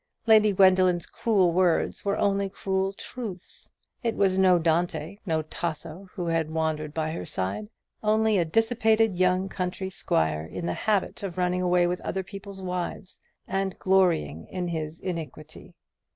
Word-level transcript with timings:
Lady 0.25 0.51
Gwendoline's 0.51 1.05
cruel 1.05 1.53
words 1.53 2.03
were 2.03 2.17
only 2.17 2.49
cruel 2.49 2.91
truths. 2.91 3.69
It 4.01 4.15
was 4.15 4.35
no 4.35 4.57
Dante, 4.57 5.17
no 5.27 5.43
Tasso, 5.43 6.07
who 6.13 6.25
had 6.25 6.49
wandered 6.49 6.91
by 6.91 7.11
her 7.11 7.23
side; 7.23 7.69
only 8.01 8.39
a 8.39 8.43
dissipated 8.43 9.15
young 9.15 9.47
country 9.47 9.91
squire, 9.91 10.43
in 10.43 10.65
the 10.65 10.73
habit 10.73 11.21
of 11.21 11.37
running 11.37 11.61
away 11.61 11.85
with 11.85 12.01
other 12.01 12.23
people's 12.23 12.63
wives, 12.63 13.21
and 13.47 13.77
glorying 13.77 14.47
in 14.47 14.69
his 14.69 14.99
iniquity. 15.01 15.75